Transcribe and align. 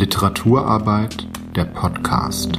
Literaturarbeit 0.00 1.26
der 1.54 1.66
Podcast. 1.66 2.52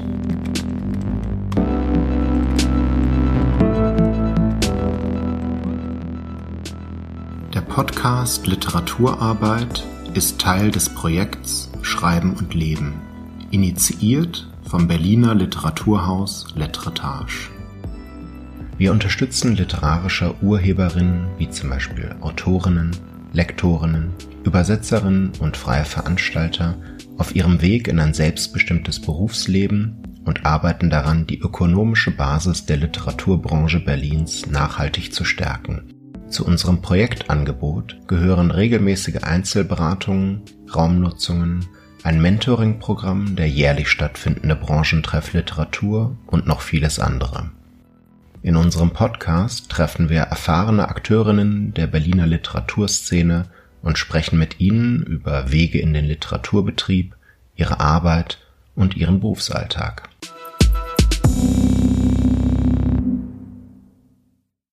Der 7.52 7.62
Podcast 7.62 8.46
Literaturarbeit 8.46 9.84
ist 10.14 10.40
Teil 10.40 10.70
des 10.70 10.90
Projekts 10.90 11.72
Schreiben 11.82 12.36
und 12.36 12.54
Leben, 12.54 12.94
initiiert 13.50 14.48
vom 14.62 14.88
Berliner 14.88 15.34
Literaturhaus 15.34 16.46
Letretage. 16.56 17.50
Wir 18.78 18.92
unterstützen 18.92 19.56
literarische 19.56 20.36
Urheberinnen 20.44 21.26
wie 21.40 21.50
zum 21.50 21.72
Beispiel 21.72 22.16
Autorinnen, 22.22 22.96
Lektorinnen, 23.34 24.14
Übersetzerinnen 24.44 25.32
und 25.40 25.58
freie 25.58 25.86
Veranstalter 25.86 26.76
auf 27.22 27.36
ihrem 27.36 27.62
Weg 27.62 27.88
in 27.88 28.00
ein 28.00 28.16
selbstbestimmtes 28.16 29.00
Berufsleben 29.00 29.96
und 30.26 30.44
arbeiten 30.44 30.90
daran, 30.90 31.28
die 31.28 31.40
ökonomische 31.40 32.10
Basis 32.10 32.66
der 32.66 32.78
Literaturbranche 32.78 33.80
Berlins 33.80 34.48
nachhaltig 34.48 35.14
zu 35.14 35.24
stärken. 35.24 35.94
Zu 36.30 36.48
unserem 36.48 36.82
Projektangebot 36.82 38.08
gehören 38.08 38.50
regelmäßige 38.50 39.22
Einzelberatungen, 39.22 40.42
Raumnutzungen, 40.76 41.68
ein 42.02 42.20
Mentoring-Programm, 42.20 43.36
der 43.36 43.48
jährlich 43.48 43.90
stattfindende 43.90 44.56
Branchentreff 44.56 45.34
Literatur 45.34 46.18
und 46.26 46.48
noch 46.48 46.62
vieles 46.62 46.98
andere. 46.98 47.52
In 48.42 48.56
unserem 48.56 48.94
Podcast 48.94 49.70
treffen 49.70 50.10
wir 50.10 50.22
erfahrene 50.22 50.90
Akteurinnen 50.90 51.76
der 51.76 51.86
Berliner 51.86 52.26
Literaturszene 52.26 53.46
und 53.82 53.98
sprechen 53.98 54.38
mit 54.38 54.60
ihnen 54.60 55.04
über 55.04 55.52
Wege 55.52 55.80
in 55.80 55.94
den 55.94 56.06
Literaturbetrieb, 56.06 57.16
ihre 57.56 57.80
Arbeit 57.80 58.40
und 58.76 58.96
ihren 58.96 59.20
Berufsalltag. 59.20 60.10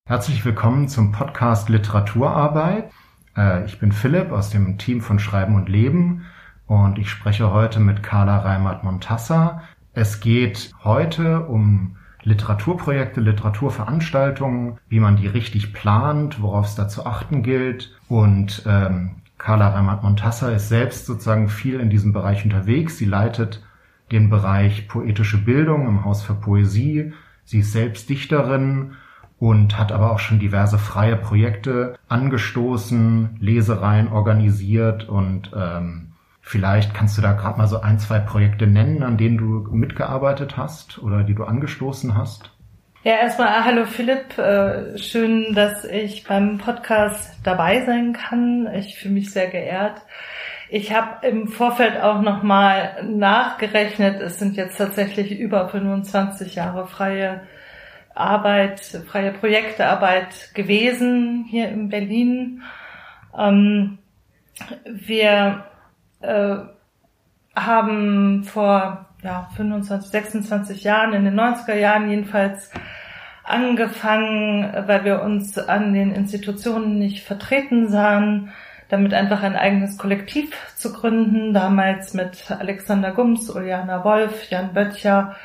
Herzlich 0.06 0.45
willkommen 0.45 0.89
zum 0.89 1.12
Podcast 1.12 1.69
Literaturarbeit. 1.69 2.91
Äh, 3.36 3.64
ich 3.67 3.79
bin 3.79 3.92
Philipp 3.92 4.33
aus 4.33 4.51
dem 4.51 4.79
Team 4.79 5.01
von 5.01 5.19
Schreiben 5.19 5.55
und 5.55 5.69
Leben 5.69 6.25
und 6.67 6.98
ich 6.98 7.11
spreche 7.11 7.53
heute 7.53 7.81
mit 7.81 8.03
Carla 8.03 8.39
Reimert-Montassa. 8.39 9.62
Es 9.92 10.20
geht 10.20 10.73
heute 10.84 11.41
um 11.41 11.97
Literaturprojekte, 12.29 13.21
Literaturveranstaltungen, 13.21 14.79
wie 14.89 15.01
man 15.01 15.17
die 15.17 15.27
richtig 15.27 15.73
plant, 15.73 16.41
worauf 16.43 16.67
es 16.67 16.75
da 16.75 16.89
zu 16.89 17.07
achten 17.07 17.43
gilt. 17.43 17.98
Und 18.09 18.62
ähm, 18.67 19.17
Carla 19.39 19.70
Reimann-Montassa 19.70 20.51
ist 20.51 20.69
selbst 20.69 21.07
sozusagen 21.07 21.48
viel 21.48 21.81
in 21.81 21.91
diesem 21.91 22.12
Bereich 22.12 22.45
unterwegs. 22.45 22.98
Sie 22.98 23.07
leitet 23.07 23.62
den 24.12 24.31
Bereich 24.31 24.89
poetische 24.89 25.39
Bildung 25.39 25.87
im 25.87 26.05
Haus 26.05 26.23
für 26.23 26.35
Poesie. 26.35 27.12
Sie 27.45 27.61
ist 27.61 27.73
selbst 27.73 28.09
Dichterin 28.09 28.92
und 29.39 29.79
hat 29.79 29.92
aber 29.92 30.13
auch 30.13 30.19
schon 30.19 30.39
diverse 30.39 30.79
freie 30.79 31.17
Projekte 31.17 31.98
angestoßen, 32.09 33.37
Lesereien 33.41 34.09
organisiert 34.09 35.09
und 35.09 35.51
ähm, 35.55 36.09
Vielleicht 36.41 36.94
kannst 36.94 37.19
du 37.19 37.22
da 37.22 37.33
gerade 37.33 37.58
mal 37.58 37.67
so 37.67 37.81
ein, 37.81 37.98
zwei 37.98 38.20
Projekte 38.20 38.67
nennen, 38.67 39.03
an 39.03 39.19
denen 39.19 39.36
du 39.36 39.69
mitgearbeitet 39.70 40.56
hast 40.56 41.03
oder 41.03 41.25
die 41.25 41.34
du 41.34 41.45
angestoßen 41.45 42.17
hast. 42.17 42.50
Ja, 43.05 43.14
erstmal 43.14 43.48
ah, 43.48 43.64
hallo 43.64 43.84
Philipp, 43.84 44.36
äh, 44.39 44.98
schön, 44.98 45.55
dass 45.55 45.85
ich 45.85 46.24
beim 46.24 46.58
Podcast 46.58 47.39
dabei 47.45 47.85
sein 47.85 48.13
kann. 48.13 48.68
Ich 48.74 48.96
fühle 48.96 49.14
mich 49.14 49.30
sehr 49.30 49.48
geehrt. 49.48 50.02
Ich 50.68 50.92
habe 50.92 51.27
im 51.27 51.48
Vorfeld 51.48 52.01
auch 52.01 52.20
nochmal 52.20 53.02
nachgerechnet. 53.05 54.20
Es 54.20 54.39
sind 54.39 54.57
jetzt 54.57 54.77
tatsächlich 54.77 55.39
über 55.39 55.68
25 55.68 56.57
Jahre 56.57 56.86
freie 56.86 57.42
Arbeit, 58.14 58.80
freie 58.80 59.33
Projektearbeit 59.33 60.52
gewesen 60.55 61.46
hier 61.48 61.68
in 61.68 61.89
Berlin. 61.89 62.63
Ähm, 63.36 63.98
wir 64.84 65.64
äh, 66.20 66.56
haben 67.55 68.45
vor 68.45 69.06
ja, 69.23 69.48
25, 69.56 70.11
26 70.11 70.84
Jahren, 70.84 71.12
in 71.12 71.24
den 71.24 71.39
90er 71.39 71.74
Jahren 71.74 72.11
jedenfalls, 72.11 72.70
angefangen, 73.45 74.73
weil 74.86 75.05
wir 75.05 75.23
uns 75.23 75.58
an 75.58 75.95
den 75.95 76.12
Institutionen 76.12 76.98
nicht 76.98 77.24
vertreten 77.24 77.89
sahen, 77.89 78.52
damit 78.89 79.14
einfach 79.14 79.42
ein 79.42 79.57
eigenes 79.57 79.98
Kollektiv 79.98 80.51
zu 80.77 80.92
gründen, 80.92 81.52
damals 81.52 82.14
mit 82.14 82.51
Alexander 82.51 83.12
Gums, 83.12 83.51
Uliana 83.51 84.05
Wolf, 84.05 84.51
Jan 84.51 84.73
Böttcher, 84.73 85.36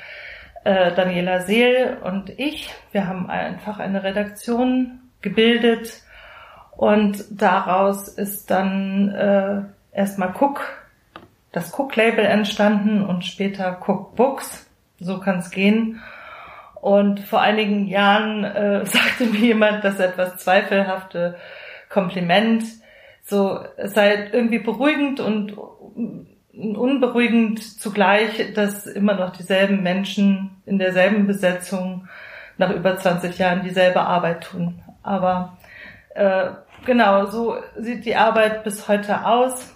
äh, 0.63 0.93
Daniela 0.93 1.41
Seel 1.41 1.97
und 2.03 2.29
ich. 2.37 2.73
Wir 2.91 3.07
haben 3.07 3.29
einfach 3.29 3.79
eine 3.79 4.03
Redaktion 4.03 4.99
gebildet 5.21 6.01
und 6.75 7.23
daraus 7.31 8.07
ist 8.07 8.51
dann 8.51 9.09
äh, 9.09 9.61
erstmal 9.93 10.33
Cook, 10.39 10.61
das 11.51 11.77
Cook-Label 11.77 12.25
entstanden 12.25 13.05
und 13.05 13.25
später 13.25 13.79
Cook 13.85 14.15
Books. 14.15 14.69
So 14.99 15.19
kann 15.19 15.39
es 15.39 15.51
gehen. 15.51 16.01
Und 16.81 17.21
vor 17.21 17.41
einigen 17.41 17.87
Jahren 17.87 18.43
äh, 18.43 18.85
sagte 18.85 19.25
mir 19.25 19.39
jemand 19.39 19.83
das 19.83 19.99
etwas 19.99 20.37
zweifelhafte 20.37 21.35
Kompliment. 21.89 22.63
So, 23.23 23.59
es 23.77 23.93
sei 23.93 24.29
irgendwie 24.31 24.59
beruhigend 24.59 25.19
und 25.21 25.55
unberuhigend 26.53 27.79
zugleich, 27.79 28.53
dass 28.53 28.85
immer 28.85 29.15
noch 29.15 29.31
dieselben 29.31 29.81
Menschen 29.81 30.61
in 30.65 30.77
derselben 30.77 31.25
Besetzung 31.25 32.07
nach 32.57 32.71
über 32.71 32.97
20 32.97 33.37
Jahren 33.37 33.63
dieselbe 33.63 34.01
Arbeit 34.01 34.43
tun. 34.43 34.81
Aber 35.01 35.57
äh, 36.15 36.49
genau, 36.85 37.25
so 37.27 37.57
sieht 37.77 38.05
die 38.05 38.15
Arbeit 38.15 38.63
bis 38.63 38.87
heute 38.87 39.25
aus. 39.25 39.72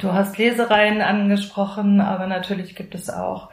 Du 0.00 0.12
hast 0.12 0.38
Lesereien 0.38 1.00
angesprochen, 1.00 2.00
aber 2.00 2.26
natürlich 2.26 2.74
gibt 2.76 2.94
es 2.94 3.08
auch 3.08 3.48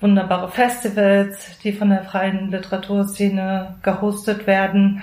wunderbare 0.00 0.48
Festivals, 0.48 1.58
die 1.58 1.72
von 1.72 1.90
der 1.90 2.04
freien 2.04 2.50
Literaturszene 2.50 3.76
gehostet 3.82 4.46
werden. 4.46 5.02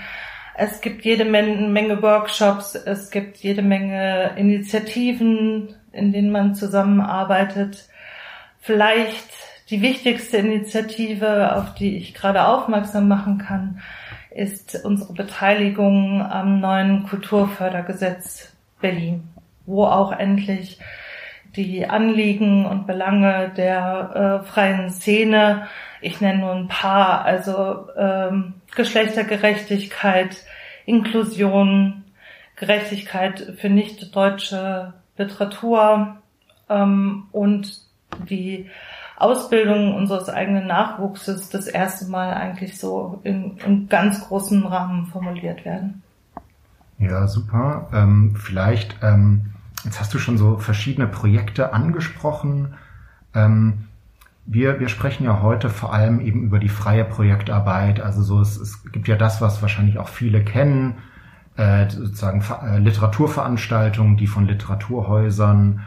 Es 0.55 0.81
gibt 0.81 1.03
jede 1.05 1.25
Menge 1.25 2.01
Workshops, 2.01 2.75
es 2.75 3.09
gibt 3.09 3.37
jede 3.37 3.61
Menge 3.61 4.31
Initiativen, 4.37 5.75
in 5.91 6.11
denen 6.13 6.31
man 6.31 6.55
zusammenarbeitet. 6.55 7.89
Vielleicht 8.59 9.29
die 9.69 9.81
wichtigste 9.81 10.37
Initiative, 10.37 11.55
auf 11.55 11.73
die 11.75 11.97
ich 11.97 12.13
gerade 12.13 12.45
aufmerksam 12.45 13.07
machen 13.07 13.39
kann, 13.39 13.81
ist 14.29 14.85
unsere 14.85 15.13
Beteiligung 15.13 16.21
am 16.21 16.59
neuen 16.59 17.03
Kulturfördergesetz 17.07 18.53
Berlin 18.79 19.31
wo 19.71 19.85
auch 19.85 20.11
endlich 20.11 20.79
die 21.55 21.87
Anliegen 21.87 22.65
und 22.65 22.87
Belange 22.87 23.51
der 23.55 24.41
äh, 24.43 24.47
freien 24.47 24.89
Szene, 24.89 25.67
ich 26.01 26.21
nenne 26.21 26.39
nur 26.39 26.53
ein 26.53 26.67
paar, 26.67 27.25
also 27.25 27.87
ähm, 27.97 28.55
Geschlechtergerechtigkeit, 28.75 30.37
Inklusion, 30.85 32.03
Gerechtigkeit 32.55 33.55
für 33.57 33.69
nicht 33.69 34.15
deutsche 34.15 34.93
Literatur 35.17 36.17
ähm, 36.69 37.27
und 37.31 37.81
die 38.29 38.69
Ausbildung 39.17 39.95
unseres 39.95 40.29
eigenen 40.29 40.67
Nachwuchses 40.67 41.49
das 41.49 41.67
erste 41.67 42.05
Mal 42.09 42.33
eigentlich 42.33 42.79
so 42.79 43.19
in, 43.23 43.57
in 43.65 43.87
ganz 43.87 44.27
großen 44.27 44.65
Rahmen 44.65 45.05
formuliert 45.07 45.63
werden. 45.63 46.01
Ja, 46.97 47.27
super. 47.27 47.87
Ähm, 47.93 48.35
vielleicht 48.35 48.95
ähm, 49.03 49.50
Jetzt 49.83 49.99
hast 49.99 50.13
du 50.13 50.19
schon 50.19 50.37
so 50.37 50.57
verschiedene 50.57 51.07
Projekte 51.07 51.73
angesprochen. 51.73 52.75
Ähm, 53.33 53.85
wir, 54.45 54.79
wir 54.79 54.89
sprechen 54.89 55.23
ja 55.23 55.41
heute 55.41 55.69
vor 55.69 55.93
allem 55.93 56.19
eben 56.19 56.43
über 56.43 56.59
die 56.59 56.69
freie 56.69 57.05
Projektarbeit. 57.05 57.99
Also 57.99 58.21
so 58.21 58.41
es, 58.41 58.57
es 58.57 58.83
gibt 58.91 59.07
ja 59.07 59.15
das, 59.15 59.41
was 59.41 59.61
wahrscheinlich 59.61 59.97
auch 59.97 60.09
viele 60.09 60.43
kennen, 60.43 60.95
äh, 61.57 61.89
sozusagen 61.89 62.43
äh, 62.63 62.79
Literaturveranstaltungen, 62.79 64.17
die 64.17 64.27
von 64.27 64.47
Literaturhäusern, 64.47 65.81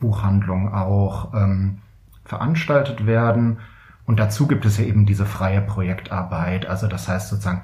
Buchhandlungen 0.00 0.72
auch 0.72 1.32
ähm, 1.34 1.78
veranstaltet 2.24 3.06
werden. 3.06 3.58
Und 4.04 4.20
dazu 4.20 4.46
gibt 4.46 4.64
es 4.66 4.78
ja 4.78 4.84
eben 4.84 5.06
diese 5.06 5.26
freie 5.26 5.60
Projektarbeit. 5.60 6.66
Also 6.66 6.86
das 6.86 7.08
heißt 7.08 7.28
sozusagen 7.28 7.62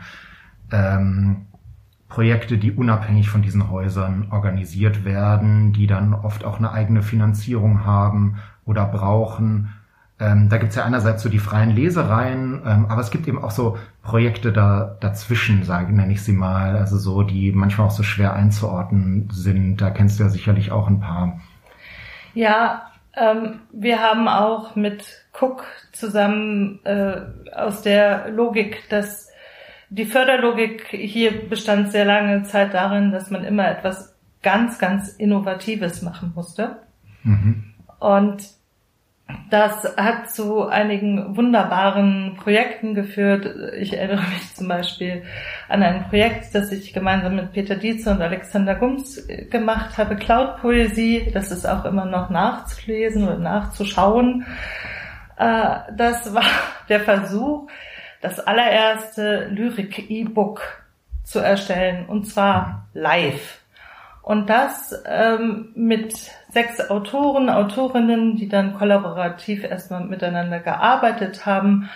ähm, 0.71 1.47
Projekte, 2.13 2.59
die 2.59 2.73
unabhängig 2.73 3.31
von 3.31 3.41
diesen 3.41 3.71
Häusern 3.71 4.29
organisiert 4.31 5.07
werden, 5.07 5.73
die 5.73 5.87
dann 5.87 6.13
oft 6.13 6.45
auch 6.45 6.59
eine 6.59 6.71
eigene 6.71 7.03
Finanzierung 7.03 7.87
haben 7.87 8.37
oder 8.67 8.85
brauchen. 8.85 9.73
Ähm, 10.21 10.51
da 10.51 10.59
gibt's 10.59 10.77
ja 10.77 10.85
einerseits 10.85 11.23
so 11.23 11.31
die 11.31 11.39
freien 11.39 11.71
Lesereien, 11.71 12.61
ähm, 12.67 12.85
aber 12.91 13.01
es 13.01 13.11
gibt 13.11 13.27
eben 13.29 13.43
auch 13.43 13.51
so 13.51 13.79
Projekte 14.03 14.53
da 14.53 14.95
dazwischen, 15.01 15.65
sage 15.65 15.95
nenne 15.95 16.13
ich 16.13 16.23
sie 16.23 16.35
mal, 16.35 16.77
also 16.77 16.99
so, 16.99 17.23
die 17.23 17.51
manchmal 17.53 17.87
auch 17.87 17.93
so 17.93 18.03
schwer 18.03 18.35
einzuordnen 18.35 19.31
sind. 19.33 19.79
Da 19.81 19.89
kennst 19.89 20.19
du 20.19 20.25
ja 20.25 20.29
sicherlich 20.29 20.71
auch 20.71 20.89
ein 20.89 21.01
paar. 21.01 21.41
Ja, 22.35 22.93
Ähm, 23.15 23.61
wir 23.73 24.01
haben 24.01 24.27
auch 24.27 24.75
mit 24.75 25.05
Cook 25.39 25.65
zusammen 25.93 26.81
äh, 26.85 27.21
aus 27.55 27.83
der 27.83 28.31
Logik, 28.31 28.89
dass 28.89 29.32
die 29.95 30.07
Förderlogik 30.07 30.87
hier 30.89 31.49
bestand 31.49 31.93
sehr 31.93 32.07
lange 32.07 32.45
Zeit 32.45 32.73
darin, 32.73 33.13
dass 33.13 33.31
man 33.31 33.45
immer 33.45 33.69
etwas 33.69 34.17
ganz, 34.43 34.79
ganz 34.79 35.11
Innovatives 35.11 36.01
machen 36.01 36.33
musste. 36.35 36.79
Mhm. 37.25 37.75
Und 38.01 38.43
das 39.51 39.97
hat 39.99 40.31
zu 40.31 40.67
einigen 40.67 41.37
wunderbaren 41.37 42.37
Projekten 42.37 42.95
geführt. 42.95 43.47
Ich 43.79 43.93
erinnere 43.93 44.27
mich 44.31 44.55
zum 44.55 44.67
Beispiel 44.67 45.25
an 45.69 45.83
ein 45.83 46.09
Projekt, 46.09 46.55
das 46.55 46.73
ich 46.73 46.95
gemeinsam 46.95 47.37
mit 47.37 47.53
Peter 47.53 47.77
Dietze 47.77 48.11
und 48.13 48.23
Alexander 48.23 48.75
Gums 48.75 49.27
gemacht 49.51 49.99
habe, 49.99 50.17
Cloud-Poesie. 50.17 51.31
Das 51.35 51.51
ist 51.51 51.67
auch 51.67 51.85
immer 51.85 52.07
noch 52.07 52.31
nachzulesen 52.31 53.25
oder 53.25 53.39
nachzuschauen. 53.39 54.47
Äh, 55.37 55.81
das 55.97 56.33
war 56.35 56.45
der 56.89 57.01
Versuch, 57.01 57.69
das 58.23 58.41
allererste 58.41 59.49
Lyrik-E-Book 59.49 60.63
zu 61.25 61.41
erstellen, 61.41 62.07
und 62.07 62.25
zwar 62.25 62.87
live. 62.95 63.61
Und 64.23 64.49
das 64.49 64.95
ähm, 65.05 65.73
mit 65.75 66.15
sechs 66.49 66.89
Autoren, 66.89 67.51
Autorinnen, 67.51 68.37
die 68.37 68.49
dann 68.49 68.75
kollaborativ 68.75 69.65
erstmal 69.65 70.05
miteinander 70.05 70.61
gearbeitet 70.61 71.45
haben. 71.45 71.91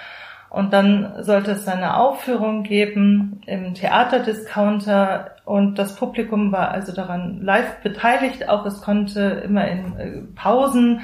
Und 0.51 0.73
dann 0.73 1.23
sollte 1.23 1.53
es 1.53 1.69
eine 1.69 1.97
Aufführung 1.97 2.65
geben 2.65 3.41
im 3.47 3.75
Theaterdiscounter 3.75 5.37
und 5.45 5.79
das 5.79 5.95
Publikum 5.95 6.51
war 6.51 6.73
also 6.73 6.93
daran 6.93 7.43
live 7.43 7.81
beteiligt. 7.83 8.49
Auch 8.49 8.67
es 8.67 8.81
konnte 8.81 9.43
immer 9.45 9.69
in 9.69 9.97
äh, 9.99 10.23
Pausen 10.35 11.03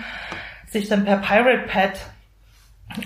sich 0.66 0.88
dann 0.88 1.04
per 1.04 1.18
Pirate 1.18 1.68
Pad 1.68 2.00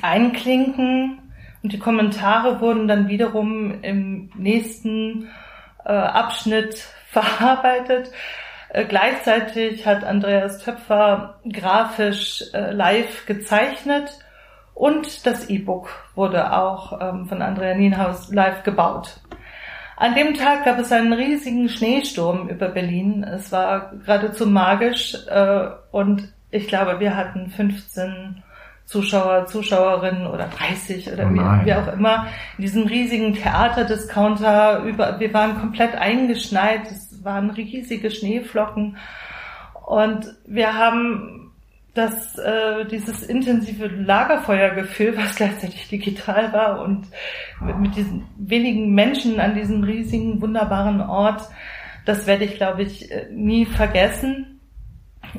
einklinken 0.00 1.25
und 1.66 1.72
die 1.72 1.80
Kommentare 1.80 2.60
wurden 2.60 2.86
dann 2.86 3.08
wiederum 3.08 3.82
im 3.82 4.30
nächsten 4.36 5.28
äh, 5.84 5.90
Abschnitt 5.90 6.76
verarbeitet. 7.10 8.12
Äh, 8.68 8.84
gleichzeitig 8.84 9.84
hat 9.84 10.04
Andreas 10.04 10.62
Töpfer 10.62 11.40
grafisch 11.52 12.44
äh, 12.54 12.70
live 12.70 13.26
gezeichnet 13.26 14.16
und 14.74 15.26
das 15.26 15.50
E-Book 15.50 15.88
wurde 16.14 16.52
auch 16.56 17.00
ähm, 17.00 17.26
von 17.26 17.42
Andrea 17.42 17.74
Nienhaus 17.74 18.32
live 18.32 18.62
gebaut. 18.62 19.18
An 19.96 20.14
dem 20.14 20.34
Tag 20.34 20.66
gab 20.66 20.78
es 20.78 20.92
einen 20.92 21.14
riesigen 21.14 21.68
Schneesturm 21.68 22.48
über 22.48 22.68
Berlin. 22.68 23.24
Es 23.24 23.50
war 23.50 23.90
geradezu 24.04 24.46
magisch 24.46 25.16
äh, 25.26 25.66
und 25.90 26.32
ich 26.52 26.68
glaube, 26.68 27.00
wir 27.00 27.16
hatten 27.16 27.50
15 27.50 28.44
Zuschauer, 28.86 29.46
Zuschauerinnen 29.46 30.28
oder 30.28 30.46
30 30.46 31.12
oder 31.12 31.26
oh 31.26 31.34
wie, 31.34 31.66
wie, 31.66 31.74
auch 31.74 31.92
immer 31.92 32.28
in 32.56 32.62
diesem 32.62 32.86
riesigen 32.86 33.34
Theaterdiscounter 33.34 34.84
über, 34.84 35.18
wir 35.18 35.34
waren 35.34 35.58
komplett 35.58 35.96
eingeschneit, 35.96 36.82
es 36.90 37.24
waren 37.24 37.50
riesige 37.50 38.10
Schneeflocken 38.12 38.96
und 39.84 40.34
wir 40.46 40.74
haben 40.74 41.50
das, 41.94 42.38
äh, 42.38 42.84
dieses 42.84 43.22
intensive 43.22 43.88
Lagerfeuergefühl, 43.88 45.16
was 45.16 45.34
gleichzeitig 45.34 45.88
digital 45.88 46.52
war 46.52 46.82
und 46.82 47.06
mit, 47.60 47.78
mit 47.78 47.96
diesen 47.96 48.24
wenigen 48.36 48.94
Menschen 48.94 49.40
an 49.40 49.54
diesem 49.54 49.82
riesigen, 49.82 50.40
wunderbaren 50.40 51.00
Ort, 51.00 51.42
das 52.04 52.26
werde 52.26 52.44
ich, 52.44 52.56
glaube 52.56 52.82
ich, 52.82 53.10
äh, 53.10 53.26
nie 53.32 53.66
vergessen. 53.66 54.60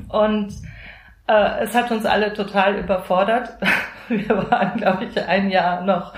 Und 0.09 0.53
äh, 1.27 1.63
es 1.63 1.75
hat 1.75 1.91
uns 1.91 2.06
alle 2.06 2.33
total 2.33 2.77
überfordert. 2.77 3.50
Wir 4.07 4.29
waren, 4.29 4.77
glaube 4.77 5.06
ich, 5.06 5.27
ein 5.27 5.50
Jahr 5.50 5.81
noch 5.81 6.13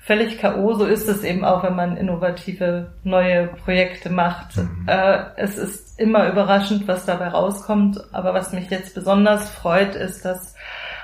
völlig 0.00 0.38
K.O. 0.38 0.74
So 0.74 0.84
ist 0.84 1.08
es 1.08 1.24
eben 1.24 1.44
auch, 1.44 1.62
wenn 1.62 1.76
man 1.76 1.96
innovative 1.96 2.92
neue 3.04 3.46
Projekte 3.46 4.10
macht. 4.10 4.56
Mhm. 4.56 4.86
Äh, 4.86 5.24
es 5.36 5.56
ist 5.56 5.98
immer 5.98 6.28
überraschend, 6.28 6.86
was 6.86 7.06
dabei 7.06 7.28
rauskommt. 7.28 8.00
Aber 8.12 8.34
was 8.34 8.52
mich 8.52 8.70
jetzt 8.70 8.94
besonders 8.94 9.48
freut, 9.50 9.94
ist, 9.94 10.24
dass 10.24 10.54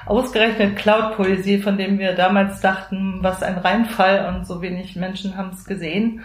ausgerechnet 0.06 0.76
Cloud-Poesie, 0.76 1.61
von 1.61 1.79
dem 1.79 1.99
wir 1.99 2.15
damals 2.15 2.61
dachten, 2.61 3.19
was 3.23 3.43
ein 3.43 3.59
Reinfall 3.59 4.33
und 4.35 4.47
so 4.47 4.61
wenig 4.62 4.97
Menschen 4.97 5.37
haben 5.37 5.50
es 5.50 5.65
gesehen, 5.65 6.23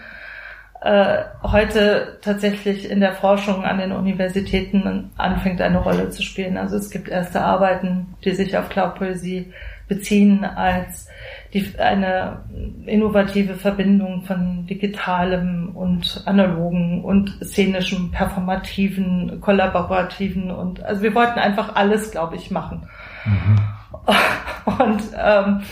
äh, 0.86 1.24
heute 1.42 2.18
tatsächlich 2.22 2.88
in 2.88 3.00
der 3.00 3.12
Forschung 3.12 3.64
an 3.64 3.78
den 3.78 3.90
Universitäten 3.90 5.10
anfängt 5.16 5.60
eine 5.60 5.78
Rolle 5.78 6.10
zu 6.10 6.22
spielen. 6.22 6.56
Also 6.56 6.76
es 6.76 6.90
gibt 6.90 7.08
erste 7.08 7.40
Arbeiten, 7.40 8.14
die 8.24 8.30
sich 8.30 8.56
auf 8.56 8.68
Cloud-Poesie 8.68 9.52
beziehen 9.88 10.44
als 10.44 11.08
die, 11.52 11.76
eine 11.76 12.44
innovative 12.86 13.54
Verbindung 13.54 14.22
von 14.22 14.64
digitalem 14.66 15.70
und 15.74 16.22
analogen 16.24 17.02
und 17.02 17.36
szenischem, 17.42 18.12
performativen, 18.12 19.40
kollaborativen 19.40 20.52
und 20.52 20.84
also 20.84 21.02
wir 21.02 21.16
wollten 21.16 21.40
einfach 21.40 21.74
alles, 21.74 22.12
glaube 22.12 22.36
ich, 22.36 22.52
machen. 22.52 22.88
Mhm. 23.24 23.58
Und 24.78 25.02
ähm, 25.16 25.62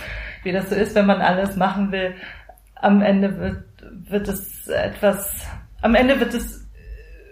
wie 0.45 0.53
das 0.53 0.71
so 0.71 0.77
ist, 0.77 0.95
wenn 0.95 1.07
man 1.07 1.21
alles 1.21 1.57
machen 1.57 1.91
will, 1.91 2.15
am 2.85 3.03
Ende 3.03 3.39
wird, 3.39 3.65
wird 4.09 4.29
es 4.29 4.69
etwas, 4.69 5.47
am 5.83 5.95
Ende 5.95 6.19
wird 6.21 6.35
es, 6.35 6.67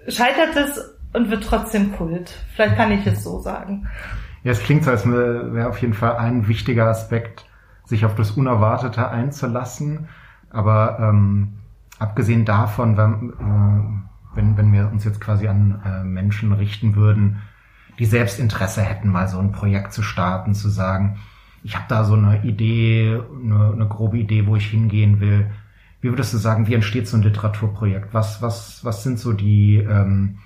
scheitert 0.08 0.56
es 0.56 0.80
und 1.12 1.30
wird 1.30 1.44
trotzdem 1.44 1.92
Kult. 1.92 2.32
Vielleicht 2.54 2.76
kann 2.76 2.92
ich 2.92 3.06
es 3.06 3.22
so 3.22 3.40
sagen. 3.40 3.86
Ja, 4.44 4.52
es 4.52 4.62
klingt 4.62 4.84
so, 4.84 4.90
als 4.90 5.06
wäre 5.06 5.68
auf 5.68 5.78
jeden 5.78 5.94
Fall 5.94 6.16
ein 6.16 6.48
wichtiger 6.48 6.86
Aspekt, 6.86 7.46
sich 7.84 8.04
auf 8.04 8.14
das 8.14 8.32
Unerwartete 8.32 9.08
einzulassen. 9.08 10.08
Aber 10.50 10.98
ähm, 11.00 11.54
abgesehen 11.98 12.44
davon, 12.44 12.96
wenn, 12.96 13.30
äh, 13.30 14.36
wenn, 14.36 14.56
wenn 14.56 14.72
wir 14.72 14.90
uns 14.90 15.04
jetzt 15.04 15.20
quasi 15.20 15.48
an 15.48 15.80
äh, 15.84 16.04
Menschen 16.04 16.52
richten 16.52 16.96
würden, 16.96 17.42
die 17.98 18.06
Selbstinteresse 18.06 18.82
hätten, 18.82 19.10
mal 19.10 19.28
so 19.28 19.38
ein 19.38 19.52
Projekt 19.52 19.92
zu 19.92 20.02
starten, 20.02 20.54
zu 20.54 20.68
sagen, 20.68 21.18
ich 21.62 21.76
habe 21.76 21.84
da 21.88 22.04
so 22.04 22.14
eine 22.14 22.42
Idee, 22.42 23.20
eine, 23.44 23.72
eine 23.72 23.86
grobe 23.86 24.18
Idee, 24.18 24.46
wo 24.46 24.56
ich 24.56 24.66
hingehen 24.66 25.20
will. 25.20 25.50
Wie 26.02 26.10
würdest 26.10 26.34
du 26.34 26.38
sagen, 26.38 26.66
wie 26.66 26.74
entsteht 26.74 27.06
so 27.06 27.16
ein 27.16 27.22
Literaturprojekt? 27.22 28.12
Was, 28.12 28.42
was, 28.42 28.84
was 28.84 29.04
sind 29.04 29.20
so 29.20 29.32
die, 29.32 29.76
ähm, 29.76 30.38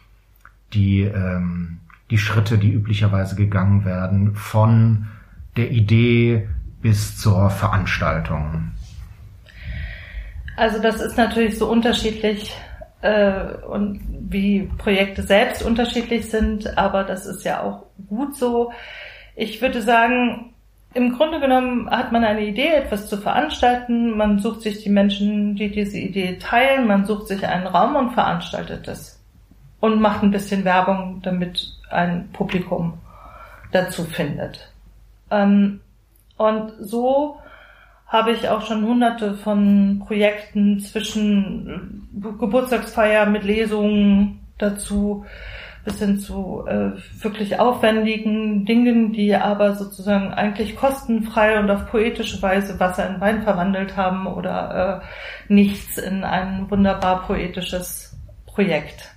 die, 0.75 1.01
ähm, 1.01 1.79
die 2.11 2.19
Schritte, 2.19 2.59
die 2.59 2.73
üblicherweise 2.73 3.37
gegangen 3.37 3.87
werden 3.87 4.37
von 4.37 5.09
der 5.57 5.71
Idee 5.71 6.47
bis 6.83 7.17
zur 7.17 7.49
Veranstaltung? 7.49 8.73
Also 10.59 10.81
das 10.81 11.01
ist 11.01 11.17
natürlich 11.17 11.59
so 11.59 11.71
unterschiedlich 11.71 12.55
äh, 13.01 13.55
und 13.67 14.01
wie 14.29 14.71
Projekte 14.77 15.23
selbst 15.23 15.63
unterschiedlich 15.63 16.31
sind, 16.31 16.77
aber 16.77 17.03
das 17.03 17.25
ist 17.25 17.45
ja 17.45 17.63
auch 17.63 17.87
gut 18.09 18.37
so. 18.37 18.73
Ich 19.37 19.63
würde 19.63 19.81
sagen, 19.81 20.53
im 20.97 21.13
Grunde 21.13 21.41
genommen 21.41 21.91
hat 21.91 22.11
man 22.11 22.25
eine 22.25 22.47
Idee, 22.47 22.69
etwas 22.69 23.09
zu 23.09 23.19
veranstalten. 23.19 24.17
Man 24.17 24.39
sucht 24.39 24.63
sich 24.63 24.83
die 24.83 24.89
Menschen, 24.89 25.55
die 25.55 25.71
diese 25.71 25.99
Idee 25.99 26.39
teilen. 26.39 26.87
Man 26.87 27.05
sucht 27.05 27.29
sich 27.29 27.47
einen 27.47 27.67
Raum 27.67 27.97
und 27.97 28.15
veranstaltet 28.15 28.89
es. 28.89 29.23
Und 29.81 30.01
macht 30.01 30.23
ein 30.23 30.31
bisschen 30.31 30.65
Werbung, 30.65 31.21
damit 31.23 31.71
ein 31.91 32.31
Publikum 32.33 32.95
dazu 33.73 34.05
findet. 34.05 34.73
Ähm, 35.31 35.81
und 36.39 36.73
so 36.81 37.41
habe 38.07 38.33
ich 38.33 38.49
auch 38.49 38.63
schon 38.63 38.87
hunderte 38.87 39.35
von 39.35 40.03
Projekten 40.07 40.81
zwischen 40.81 42.09
Geburtstagsfeier 42.39 43.27
mit 43.27 43.45
Lesungen 43.45 44.41
dazu 44.57 45.27
bis 45.87 46.01
hin 46.01 46.19
zu 46.19 46.65
äh, 46.67 46.91
wirklich 47.23 47.61
aufwendigen 47.61 48.65
Dingen, 48.67 49.13
die 49.13 49.35
aber 49.37 49.75
sozusagen 49.75 50.35
eigentlich 50.35 50.75
kostenfrei 50.75 51.61
und 51.61 51.71
auf 51.71 51.89
poetische 51.89 52.43
Weise 52.43 52.79
Wasser 52.81 53.09
in 53.09 53.21
Wein 53.21 53.43
verwandelt 53.43 53.97
haben 53.97 54.27
oder 54.27 55.03
äh, 55.49 55.53
nichts 55.53 55.97
in 55.97 56.25
ein 56.25 56.69
wunderbar 56.69 57.23
poetisches 57.23 58.19
Projekt. 58.47 59.15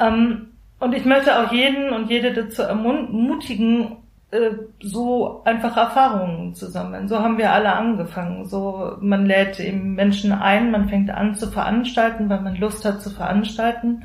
Ähm, 0.00 0.46
und 0.80 0.94
ich 0.94 1.04
möchte 1.04 1.38
auch 1.38 1.52
jeden 1.52 1.92
und 1.92 2.10
jede 2.10 2.32
dazu 2.32 2.62
ermutigen, 2.62 3.96
äh, 4.30 4.50
so 4.80 5.42
einfach 5.44 5.76
Erfahrungen 5.76 6.54
zu 6.54 6.70
sammeln. 6.70 7.06
So 7.06 7.18
haben 7.18 7.36
wir 7.36 7.52
alle 7.52 7.74
angefangen. 7.74 8.46
So, 8.46 8.96
man 8.98 9.26
lädt 9.26 9.60
eben 9.60 9.94
Menschen 9.94 10.32
ein, 10.32 10.70
man 10.70 10.88
fängt 10.88 11.10
an 11.10 11.34
zu 11.34 11.50
veranstalten, 11.50 12.30
weil 12.30 12.40
man 12.40 12.56
Lust 12.56 12.86
hat 12.86 13.02
zu 13.02 13.10
veranstalten 13.10 14.04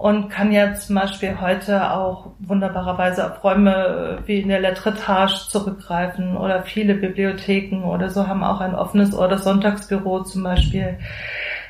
und 0.00 0.30
kann 0.30 0.50
ja 0.50 0.72
zum 0.72 0.94
Beispiel 0.96 1.42
heute 1.42 1.92
auch 1.92 2.30
wunderbarerweise 2.38 3.30
auf 3.30 3.44
Räume 3.44 4.20
wie 4.24 4.40
in 4.40 4.48
der 4.48 4.60
Letretage 4.60 5.46
zurückgreifen 5.50 6.38
oder 6.38 6.62
viele 6.62 6.94
Bibliotheken 6.94 7.84
oder 7.84 8.08
so 8.08 8.26
haben 8.26 8.42
auch 8.42 8.62
ein 8.62 8.74
offenes 8.74 9.14
Ohr, 9.14 9.28
das 9.28 9.44
Sonntagsbüro 9.44 10.22
zum 10.22 10.42
Beispiel 10.42 10.98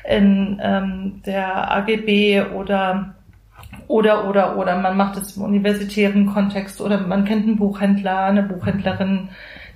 in 0.09 0.61
ähm, 0.63 1.21
der 1.25 1.71
AGB 1.71 2.41
oder 2.55 3.15
Oder, 3.87 4.29
oder, 4.29 4.57
oder 4.57 4.77
man 4.77 4.95
macht 4.95 5.17
es 5.17 5.35
im 5.35 5.43
universitären 5.43 6.27
Kontext 6.27 6.79
oder 6.79 7.01
man 7.01 7.25
kennt 7.25 7.45
einen 7.45 7.57
Buchhändler, 7.57 8.23
eine 8.23 8.43
Buchhändlerin, 8.43 9.27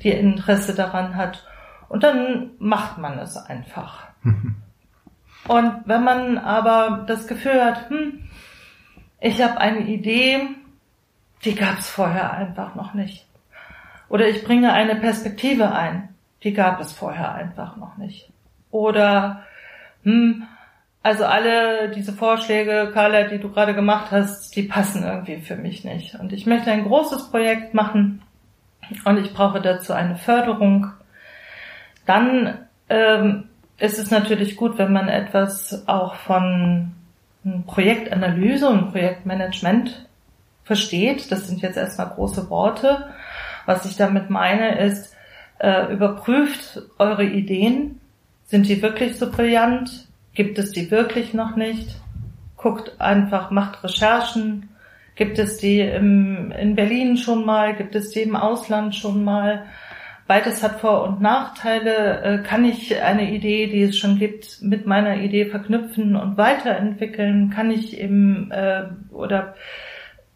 die 0.01 0.11
Interesse 0.11 0.73
daran 0.73 1.17
hat. 1.17 1.45
Und 1.89 2.03
dann 2.03 2.51
macht 2.59 2.97
man 2.97 3.19
es 3.19 3.35
einfach. 3.35 4.07
Und 5.47 5.73
wenn 5.85 6.03
man 6.03 6.37
aber 6.37 7.03
das 7.05 7.27
Gefühl 7.27 7.63
hat, 7.63 7.89
hm, 7.89 8.24
ich 9.25 9.41
habe 9.41 9.59
eine 9.59 9.79
Idee, 9.79 10.39
die 11.45 11.55
gab 11.55 11.79
es 11.79 11.89
vorher 11.89 12.33
einfach 12.33 12.75
noch 12.75 12.93
nicht. 12.93 13.25
Oder 14.07 14.29
ich 14.29 14.43
bringe 14.43 14.71
eine 14.71 14.95
Perspektive 14.97 15.71
ein, 15.71 16.09
die 16.43 16.53
gab 16.53 16.79
es 16.79 16.93
vorher 16.93 17.33
einfach 17.33 17.75
noch 17.75 17.97
nicht. 17.97 18.31
Oder 18.69 19.41
hm, 20.03 20.43
also 21.01 21.25
alle 21.25 21.89
diese 21.89 22.13
Vorschläge, 22.13 22.91
Carla, 22.93 23.23
die 23.23 23.39
du 23.39 23.49
gerade 23.49 23.73
gemacht 23.73 24.11
hast, 24.11 24.55
die 24.55 24.63
passen 24.63 25.03
irgendwie 25.03 25.37
für 25.37 25.55
mich 25.55 25.83
nicht. 25.83 26.13
Und 26.13 26.31
ich 26.31 26.45
möchte 26.45 26.71
ein 26.71 26.83
großes 26.83 27.31
Projekt 27.31 27.73
machen 27.73 28.21
und 29.05 29.17
ich 29.17 29.33
brauche 29.33 29.59
dazu 29.59 29.93
eine 29.93 30.17
Förderung. 30.17 30.91
Dann 32.05 32.59
ähm, 32.89 33.45
ist 33.79 33.97
es 33.97 34.11
natürlich 34.11 34.55
gut, 34.55 34.77
wenn 34.77 34.93
man 34.93 35.07
etwas 35.07 35.87
auch 35.87 36.13
von 36.13 36.91
Projektanalyse 37.67 38.67
und 38.67 38.91
Projektmanagement 38.91 40.07
versteht. 40.63 41.31
Das 41.31 41.47
sind 41.47 41.61
jetzt 41.61 41.77
erstmal 41.77 42.09
große 42.09 42.49
Worte. 42.49 43.09
Was 43.65 43.85
ich 43.85 43.95
damit 43.95 44.29
meine 44.29 44.79
ist, 44.79 45.15
äh, 45.59 45.93
überprüft 45.93 46.81
eure 46.97 47.23
Ideen. 47.23 48.01
Sind 48.45 48.67
die 48.67 48.81
wirklich 48.81 49.17
so 49.17 49.31
brillant? 49.31 50.07
Gibt 50.33 50.57
es 50.59 50.71
die 50.71 50.91
wirklich 50.91 51.33
noch 51.33 51.55
nicht? 51.55 51.95
Guckt 52.57 52.99
einfach, 52.99 53.51
macht 53.51 53.83
Recherchen. 53.83 54.69
Gibt 55.15 55.39
es 55.39 55.57
die 55.57 55.79
im, 55.79 56.51
in 56.51 56.75
Berlin 56.75 57.15
schon 57.15 57.45
mal? 57.45 57.75
Gibt 57.75 57.95
es 57.95 58.09
die 58.09 58.21
im 58.21 58.35
Ausland 58.35 58.95
schon 58.95 59.23
mal? 59.23 59.65
Beides 60.27 60.63
hat 60.63 60.79
Vor- 60.79 61.03
und 61.03 61.21
Nachteile. 61.21 62.21
Äh, 62.21 62.43
kann 62.43 62.65
ich 62.65 63.01
eine 63.01 63.31
Idee, 63.31 63.67
die 63.67 63.83
es 63.83 63.97
schon 63.97 64.17
gibt, 64.17 64.61
mit 64.61 64.87
meiner 64.87 65.17
Idee 65.17 65.45
verknüpfen 65.45 66.15
und 66.15 66.37
weiterentwickeln? 66.37 67.51
Kann 67.51 67.69
ich 67.69 67.99
im 67.99 68.51
äh, 68.51 68.85
oder 69.11 69.55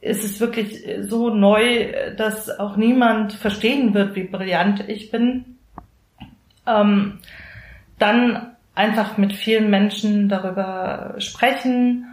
ist 0.01 0.24
es 0.24 0.39
wirklich 0.39 0.86
so 1.01 1.29
neu, 1.29 2.13
dass 2.15 2.50
auch 2.60 2.77
niemand 2.77 3.34
verstehen 3.34 3.93
wird, 3.93 4.15
wie 4.15 4.24
brillant 4.24 4.88
ich 4.88 5.12
bin? 5.12 5.58
Ähm, 6.65 7.19
dann 7.98 8.55
einfach 8.75 9.17
mit 9.17 9.34
vielen 9.34 9.69
Menschen 9.69 10.29
darüber 10.29 11.15
sprechen 11.17 12.05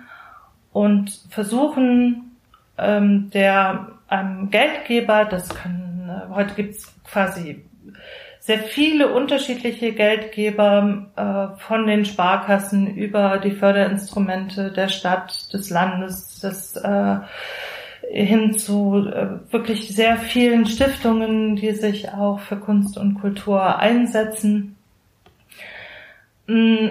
und 0.72 1.10
versuchen, 1.30 2.36
ähm, 2.78 3.30
der 3.32 3.92
einem 4.08 4.50
Geldgeber, 4.50 5.24
das 5.26 5.48
kann, 5.48 6.10
äh, 6.10 6.34
heute 6.34 6.54
gibt's 6.54 6.94
quasi 7.04 7.65
sehr 8.40 8.60
viele 8.60 9.12
unterschiedliche 9.12 9.92
Geldgeber 9.92 11.06
äh, 11.16 11.60
von 11.60 11.86
den 11.86 12.04
Sparkassen 12.04 12.94
über 12.94 13.38
die 13.38 13.50
Förderinstrumente 13.50 14.70
der 14.70 14.88
Stadt, 14.88 15.52
des 15.52 15.70
Landes, 15.70 16.40
des 16.40 16.76
äh, 16.76 17.16
hin 18.08 18.56
zu 18.56 19.08
äh, 19.08 19.52
wirklich 19.52 19.88
sehr 19.94 20.16
vielen 20.16 20.66
Stiftungen, 20.66 21.56
die 21.56 21.72
sich 21.72 22.10
auch 22.10 22.38
für 22.38 22.56
Kunst 22.56 22.96
und 22.98 23.20
Kultur 23.20 23.78
einsetzen. 23.78 24.76
Mm, 26.46 26.88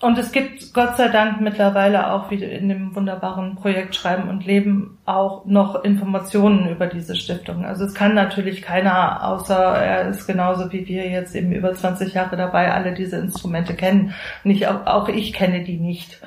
und 0.00 0.16
es 0.16 0.30
gibt 0.30 0.72
Gott 0.74 0.96
sei 0.96 1.08
Dank 1.08 1.40
mittlerweile 1.40 2.12
auch 2.12 2.30
wie 2.30 2.42
in 2.42 2.68
dem 2.68 2.94
wunderbaren 2.94 3.56
Projekt 3.56 3.96
Schreiben 3.96 4.28
und 4.28 4.46
Leben 4.46 4.98
auch 5.06 5.44
noch 5.44 5.82
Informationen 5.82 6.68
über 6.68 6.86
diese 6.86 7.16
Stiftung. 7.16 7.64
Also 7.64 7.84
es 7.84 7.94
kann 7.94 8.14
natürlich 8.14 8.62
keiner, 8.62 9.24
außer 9.24 9.56
er 9.56 10.08
ist 10.08 10.26
genauso 10.26 10.70
wie 10.72 10.86
wir 10.86 11.08
jetzt 11.08 11.34
eben 11.34 11.50
über 11.50 11.74
20 11.74 12.14
Jahre 12.14 12.36
dabei, 12.36 12.72
alle 12.72 12.94
diese 12.94 13.16
Instrumente 13.16 13.74
kennen. 13.74 14.14
Nicht, 14.44 14.68
auch, 14.68 14.86
auch 14.86 15.08
ich 15.08 15.32
kenne 15.32 15.64
die 15.64 15.78
nicht. 15.78 16.20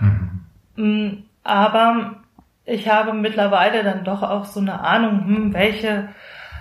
Mhm. 0.00 0.40
Mm, 0.76 1.22
aber 1.44 2.16
ich 2.64 2.88
habe 2.88 3.12
mittlerweile 3.12 3.84
dann 3.84 4.04
doch 4.04 4.22
auch 4.22 4.46
so 4.46 4.60
eine 4.60 4.80
Ahnung, 4.80 5.26
hm, 5.26 5.54
welche, 5.54 6.08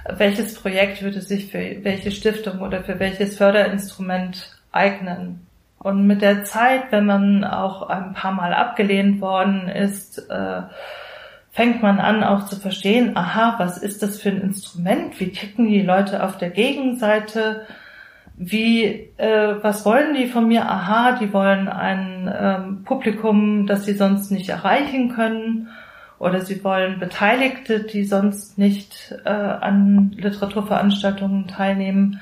welches 0.10 0.56
Projekt 0.56 1.02
würde 1.02 1.22
sich 1.22 1.52
für 1.52 1.84
welche 1.84 2.12
Stiftung 2.12 2.60
oder 2.60 2.84
für 2.84 3.00
welches 3.00 3.38
Förderinstrument 3.38 4.60
eignen. 4.72 5.46
Und 5.80 6.08
mit 6.08 6.22
der 6.22 6.44
Zeit, 6.44 6.92
wenn 6.92 7.06
man 7.06 7.44
auch 7.46 7.90
ein 7.90 8.14
paar 8.14 8.34
Mal 8.34 8.54
abgelehnt 8.54 9.22
worden 9.22 9.70
ist, 9.70 10.30
äh, 10.30 10.64
fängt 11.52 11.82
man 11.82 12.00
an 12.00 12.24
auch 12.24 12.46
zu 12.46 12.58
verstehen, 12.58 13.16
aha, 13.16 13.56
was 13.58 13.78
ist 13.78 14.04
das 14.04 14.22
für 14.22 14.30
ein 14.30 14.42
Instrument? 14.42 15.20
Wie 15.20 15.32
ticken 15.32 15.68
die 15.68 15.82
Leute 15.82 16.24
auf 16.24 16.38
der 16.38 16.50
Gegenseite? 16.50 17.66
Wie, 18.36 18.86
äh, 19.18 19.56
was 19.62 19.86
wollen 19.86 20.16
die 20.16 20.28
von 20.28 20.48
mir? 20.48 20.70
Aha, 20.70 21.14
die 21.14 21.34
wollen 21.34 21.68
ein 21.70 22.34
ähm, 22.34 22.84
Publikum, 22.84 23.66
das 23.66 23.86
sie 23.86 23.94
sonst 23.94 24.32
nicht 24.32 24.50
erreichen 24.50 25.10
können. 25.14 25.70
Oder 26.20 26.42
sie 26.42 26.62
wollen 26.64 27.00
Beteiligte, 27.00 27.80
die 27.80 28.04
sonst 28.04 28.58
nicht 28.58 29.16
äh, 29.24 29.30
an 29.30 30.12
Literaturveranstaltungen 30.18 31.48
teilnehmen. 31.48 32.20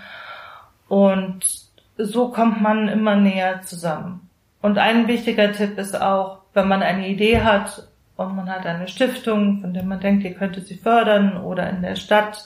Und 0.88 1.67
so 1.98 2.30
kommt 2.30 2.62
man 2.62 2.88
immer 2.88 3.16
näher 3.16 3.62
zusammen. 3.62 4.30
Und 4.62 4.78
ein 4.78 5.08
wichtiger 5.08 5.52
Tipp 5.52 5.78
ist 5.78 6.00
auch, 6.00 6.40
wenn 6.54 6.68
man 6.68 6.82
eine 6.82 7.08
Idee 7.08 7.42
hat 7.42 7.88
und 8.16 8.36
man 8.36 8.50
hat 8.50 8.66
eine 8.66 8.88
Stiftung, 8.88 9.62
von 9.62 9.74
der 9.74 9.84
man 9.84 10.00
denkt, 10.00 10.24
ihr 10.24 10.34
könnte 10.34 10.62
sie 10.62 10.76
fördern 10.76 11.38
oder 11.38 11.70
in 11.70 11.82
der 11.82 11.96
Stadt 11.96 12.44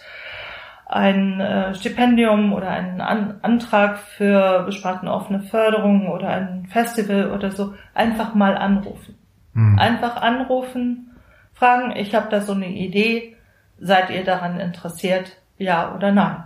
ein 0.85 1.39
äh, 1.39 1.73
Stipendium 1.73 2.51
oder 2.51 2.69
einen 2.69 2.99
An 2.99 3.35
Antrag 3.41 3.97
für 3.97 4.67
offene 5.05 5.41
Förderung 5.43 6.09
oder 6.09 6.27
ein 6.27 6.67
Festival 6.67 7.31
oder 7.31 7.51
so, 7.51 7.73
einfach 7.93 8.35
mal 8.35 8.57
anrufen. 8.57 9.15
Mhm. 9.53 9.79
Einfach 9.79 10.17
anrufen, 10.21 11.11
fragen, 11.53 11.95
ich 11.95 12.13
habe 12.13 12.29
da 12.29 12.41
so 12.41 12.53
eine 12.53 12.67
Idee, 12.67 13.37
seid 13.79 14.09
ihr 14.09 14.25
daran 14.25 14.59
interessiert, 14.59 15.37
ja 15.57 15.95
oder 15.95 16.11
nein? 16.11 16.43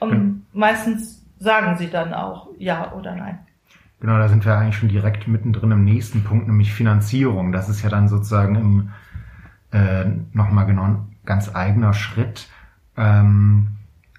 Und 0.00 0.10
mhm. 0.10 0.46
meistens 0.52 1.15
sagen 1.38 1.76
sie 1.76 1.90
dann 1.90 2.14
auch 2.14 2.48
ja 2.58 2.92
oder 2.92 3.14
nein. 3.14 3.38
Genau, 4.00 4.18
da 4.18 4.28
sind 4.28 4.44
wir 4.44 4.56
eigentlich 4.56 4.76
schon 4.76 4.88
direkt 4.90 5.26
mittendrin 5.26 5.70
im 5.70 5.84
nächsten 5.84 6.22
Punkt, 6.22 6.46
nämlich 6.46 6.72
Finanzierung. 6.72 7.52
Das 7.52 7.68
ist 7.68 7.82
ja 7.82 7.88
dann 7.88 8.08
sozusagen 8.08 8.54
im 8.54 8.90
äh, 9.72 10.04
nochmal 10.32 10.66
genau 10.66 10.84
ein 10.84 11.16
ganz 11.24 11.54
eigener 11.54 11.92
Schritt, 11.92 12.48
ähm, 12.96 13.68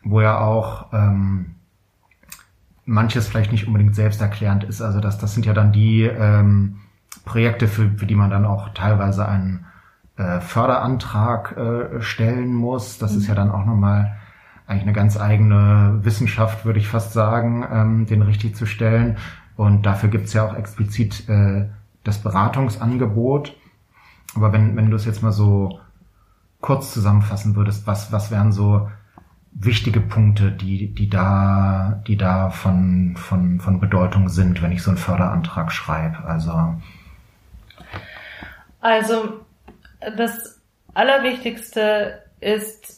wo 0.04 0.22
ja 0.22 0.40
auch 0.40 0.92
ähm, 0.94 1.56
manches 2.86 3.28
vielleicht 3.28 3.52
nicht 3.52 3.68
unbedingt 3.68 3.96
selbsterklärend 3.96 4.64
ist. 4.64 4.82
Also 4.82 5.00
das, 5.00 5.18
das 5.18 5.34
sind 5.34 5.46
ja 5.46 5.54
dann 5.54 5.72
die 5.72 6.04
ähm, 6.04 6.80
Projekte, 7.26 7.68
für, 7.68 7.90
für 7.92 8.06
die 8.06 8.16
man 8.16 8.30
dann 8.30 8.46
auch 8.46 8.70
teilweise 8.70 9.28
einen 9.28 9.66
äh, 10.16 10.40
Förderantrag 10.40 11.56
äh, 11.58 12.02
stellen 12.02 12.54
muss. 12.54 12.98
Das 12.98 13.14
mhm. 13.14 13.18
ist 13.20 13.28
ja 13.28 13.36
dann 13.36 13.52
auch 13.52 13.66
nochmal 13.66 14.18
eigentlich 14.68 14.84
eine 14.84 14.94
ganz 14.94 15.18
eigene 15.18 16.00
Wissenschaft, 16.04 16.66
würde 16.66 16.80
ich 16.80 16.90
fast 16.90 17.14
sagen, 17.14 17.66
ähm, 17.72 18.06
den 18.06 18.22
richtig 18.22 18.56
zu 18.56 18.66
stellen. 18.66 19.18
Und 19.56 19.86
dafür 19.86 20.10
gibt's 20.10 20.34
ja 20.34 20.46
auch 20.46 20.56
explizit 20.56 21.28
äh, 21.30 21.68
das 22.04 22.22
Beratungsangebot. 22.22 23.56
Aber 24.36 24.52
wenn, 24.52 24.76
wenn 24.76 24.90
du 24.90 24.96
es 24.98 25.06
jetzt 25.06 25.24
mal 25.24 25.32
so 25.32 25.80
kurz 26.60 26.94
zusammenfassen 26.94 27.56
würdest, 27.56 27.88
was, 27.88 28.12
was 28.12 28.30
wären 28.30 28.52
so 28.52 28.90
wichtige 29.52 30.02
Punkte, 30.02 30.52
die, 30.52 30.94
die 30.94 31.10
da, 31.10 32.04
die 32.06 32.18
da 32.18 32.50
von, 32.50 33.16
von, 33.18 33.60
von 33.60 33.80
Bedeutung 33.80 34.30
sind, 34.30 34.62
wenn 34.62 34.72
ich 34.72 34.84
so 34.84 34.92
einen 34.92 34.98
Förderantrag 34.98 35.72
schreibe? 35.72 36.24
Also, 36.26 36.76
also 38.82 39.40
das 40.16 40.62
Allerwichtigste 40.94 42.22
ist, 42.40 42.97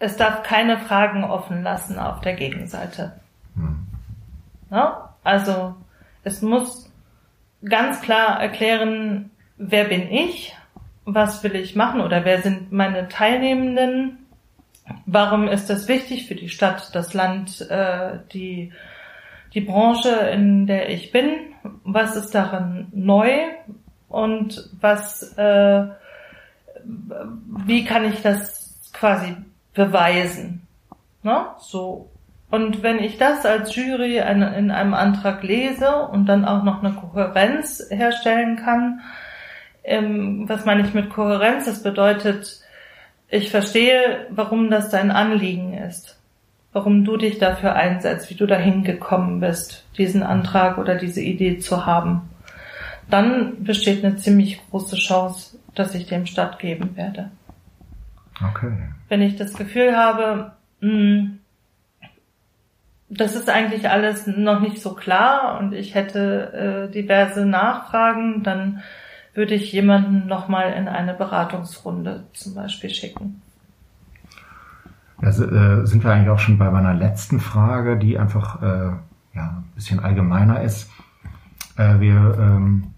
es 0.00 0.16
darf 0.16 0.42
keine 0.42 0.78
Fragen 0.78 1.22
offen 1.22 1.62
lassen 1.62 1.98
auf 1.98 2.20
der 2.22 2.34
Gegenseite. 2.34 3.12
Hm. 3.54 3.86
Ja? 4.70 5.14
Also 5.22 5.76
es 6.24 6.42
muss 6.42 6.90
ganz 7.64 8.00
klar 8.00 8.40
erklären, 8.40 9.30
wer 9.58 9.84
bin 9.84 10.10
ich, 10.10 10.56
was 11.04 11.44
will 11.44 11.54
ich 11.54 11.76
machen 11.76 12.00
oder 12.00 12.24
wer 12.24 12.40
sind 12.40 12.72
meine 12.72 13.08
Teilnehmenden, 13.08 14.26
warum 15.04 15.46
ist 15.48 15.68
das 15.68 15.86
wichtig 15.86 16.26
für 16.26 16.34
die 16.34 16.48
Stadt, 16.48 16.94
das 16.94 17.12
Land, 17.12 17.60
äh, 17.70 18.18
die, 18.32 18.72
die 19.52 19.60
Branche, 19.60 20.10
in 20.32 20.66
der 20.66 20.88
ich 20.88 21.12
bin, 21.12 21.36
was 21.84 22.16
ist 22.16 22.34
daran 22.34 22.88
neu 22.92 23.30
und 24.08 24.70
was, 24.80 25.36
äh, 25.36 25.84
wie 26.84 27.84
kann 27.84 28.06
ich 28.06 28.22
das 28.22 28.90
quasi 28.94 29.36
beweisen. 29.74 30.66
Ne? 31.22 31.46
So. 31.58 32.10
Und 32.50 32.82
wenn 32.82 32.98
ich 32.98 33.16
das 33.16 33.46
als 33.46 33.76
Jury 33.76 34.18
in 34.18 34.70
einem 34.70 34.94
Antrag 34.94 35.42
lese 35.42 36.08
und 36.08 36.26
dann 36.26 36.44
auch 36.44 36.64
noch 36.64 36.82
eine 36.82 36.94
Kohärenz 36.94 37.86
herstellen 37.90 38.56
kann, 38.56 39.00
ähm, 39.84 40.48
was 40.48 40.64
meine 40.64 40.82
ich 40.82 40.92
mit 40.92 41.10
Kohärenz? 41.10 41.66
Das 41.66 41.82
bedeutet, 41.82 42.60
ich 43.28 43.50
verstehe, 43.50 44.26
warum 44.30 44.70
das 44.70 44.90
dein 44.90 45.12
Anliegen 45.12 45.74
ist, 45.74 46.18
warum 46.72 47.04
du 47.04 47.16
dich 47.16 47.38
dafür 47.38 47.74
einsetzt, 47.74 48.28
wie 48.30 48.34
du 48.34 48.46
dahin 48.46 48.82
gekommen 48.82 49.38
bist, 49.38 49.84
diesen 49.96 50.24
Antrag 50.24 50.78
oder 50.78 50.96
diese 50.96 51.20
Idee 51.20 51.58
zu 51.58 51.86
haben. 51.86 52.22
Dann 53.08 53.62
besteht 53.64 54.04
eine 54.04 54.16
ziemlich 54.16 54.60
große 54.70 54.96
Chance, 54.96 55.56
dass 55.74 55.94
ich 55.94 56.06
dem 56.06 56.26
stattgeben 56.26 56.96
werde. 56.96 57.30
Okay. 58.48 58.72
Wenn 59.08 59.22
ich 59.22 59.36
das 59.36 59.54
Gefühl 59.54 59.96
habe, 59.96 60.52
mh, 60.80 60.90
hm, 60.90 61.38
das 63.10 63.34
ist 63.34 63.50
eigentlich 63.50 63.90
alles 63.90 64.28
noch 64.28 64.60
nicht 64.60 64.80
so 64.80 64.94
klar 64.94 65.58
und 65.58 65.72
ich 65.72 65.96
hätte 65.96 66.88
äh, 66.88 66.92
diverse 66.92 67.44
Nachfragen, 67.44 68.44
dann 68.44 68.82
würde 69.34 69.54
ich 69.54 69.72
jemanden 69.72 70.28
nochmal 70.28 70.72
in 70.74 70.86
eine 70.86 71.14
Beratungsrunde 71.14 72.24
zum 72.32 72.54
Beispiel 72.54 72.90
schicken. 72.90 73.42
Also, 75.18 75.44
äh, 75.44 75.86
sind 75.86 76.04
wir 76.04 76.12
eigentlich 76.12 76.30
auch 76.30 76.38
schon 76.38 76.58
bei 76.58 76.70
meiner 76.70 76.94
letzten 76.94 77.40
Frage, 77.40 77.98
die 77.98 78.18
einfach 78.18 78.62
äh, 78.62 78.92
ja, 79.34 79.58
ein 79.58 79.72
bisschen 79.74 80.00
allgemeiner 80.00 80.62
ist. 80.62 80.90
Äh, 81.76 82.00
wir 82.00 82.38
ähm, 82.38 82.94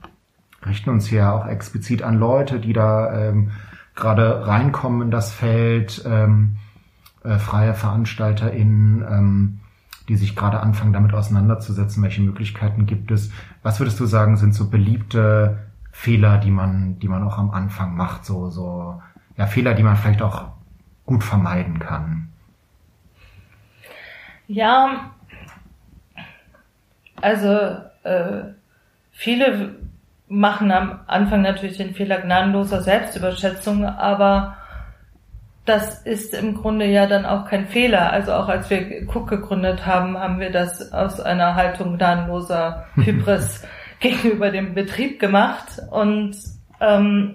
richten 0.64 0.90
uns 0.90 1.06
hier 1.06 1.32
auch 1.32 1.46
explizit 1.46 2.02
an 2.02 2.18
Leute, 2.18 2.60
die 2.60 2.72
da 2.72 3.28
ähm, 3.28 3.50
gerade 3.94 4.46
reinkommen 4.46 5.02
in 5.02 5.10
das 5.10 5.32
Feld, 5.32 6.02
ähm, 6.06 6.56
äh, 7.24 7.38
freie 7.38 7.74
VeranstalterInnen, 7.74 9.04
ähm, 9.08 9.60
die 10.08 10.16
sich 10.16 10.34
gerade 10.34 10.60
anfangen, 10.60 10.92
damit 10.92 11.14
auseinanderzusetzen, 11.14 12.02
welche 12.02 12.22
Möglichkeiten 12.22 12.86
gibt 12.86 13.10
es. 13.10 13.30
Was 13.62 13.78
würdest 13.78 14.00
du 14.00 14.06
sagen, 14.06 14.36
sind 14.36 14.54
so 14.54 14.68
beliebte 14.68 15.58
Fehler, 15.92 16.38
die 16.38 16.50
man, 16.50 16.98
die 16.98 17.08
man 17.08 17.22
auch 17.22 17.38
am 17.38 17.50
Anfang 17.50 17.96
macht, 17.96 18.24
so, 18.24 18.50
so, 18.50 19.00
ja, 19.36 19.46
Fehler, 19.46 19.74
die 19.74 19.82
man 19.82 19.96
vielleicht 19.96 20.22
auch 20.22 20.48
gut 21.06 21.22
vermeiden 21.22 21.78
kann? 21.78 22.28
Ja, 24.48 25.12
also 27.20 27.76
äh, 28.02 28.42
viele 29.12 29.76
machen 30.32 30.72
am 30.72 31.00
Anfang 31.06 31.42
natürlich 31.42 31.76
den 31.76 31.94
Fehler 31.94 32.18
gnadenloser 32.22 32.80
Selbstüberschätzung, 32.80 33.84
aber 33.84 34.56
das 35.66 36.02
ist 36.02 36.32
im 36.32 36.54
Grunde 36.54 36.86
ja 36.86 37.06
dann 37.06 37.26
auch 37.26 37.44
kein 37.44 37.68
Fehler. 37.68 38.10
Also 38.10 38.32
auch 38.32 38.48
als 38.48 38.70
wir 38.70 39.06
Cook 39.06 39.28
gegründet 39.28 39.84
haben, 39.84 40.18
haben 40.18 40.40
wir 40.40 40.50
das 40.50 40.92
aus 40.92 41.20
einer 41.20 41.54
Haltung 41.54 41.98
gnadenloser 41.98 42.86
Hybris 42.96 43.62
gegenüber 44.00 44.50
dem 44.50 44.74
Betrieb 44.74 45.20
gemacht 45.20 45.80
und 45.90 46.34
ähm, 46.80 47.34